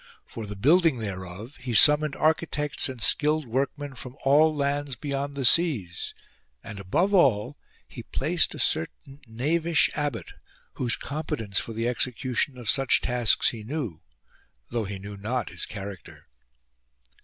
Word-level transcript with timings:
For 0.25 0.47
the 0.47 0.55
building 0.55 0.97
thereof 0.97 1.57
he 1.57 1.75
summoned 1.75 2.15
architects 2.15 2.89
and 2.89 2.99
skilled 2.99 3.45
workmen 3.45 3.93
from 3.93 4.17
all 4.23 4.55
lands 4.55 4.95
beyond 4.95 5.35
the 5.35 5.45
seas; 5.45 6.15
and 6.63 6.79
above 6.79 7.13
all 7.13 7.55
he 7.87 8.01
placed 8.01 8.55
a 8.55 8.59
certain 8.59 9.19
knavish 9.27 9.91
abbot 9.93 10.31
whose 10.73 10.95
competence 10.95 11.59
for 11.59 11.73
the 11.73 11.87
execution 11.87 12.57
of 12.57 12.67
such 12.67 13.01
tasks 13.01 13.49
he 13.51 13.63
knew, 13.63 14.01
though 14.71 14.85
he 14.85 14.97
knew 14.97 15.17
not 15.17 15.49
his 15.51 15.67
character. 15.67 16.27